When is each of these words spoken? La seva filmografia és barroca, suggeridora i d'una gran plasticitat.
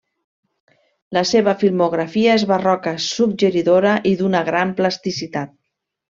La 1.17 1.21
seva 1.31 1.51
filmografia 1.65 2.31
és 2.39 2.45
barroca, 2.53 2.93
suggeridora 3.11 3.91
i 4.13 4.17
d'una 4.23 4.41
gran 4.53 4.73
plasticitat. 4.81 5.53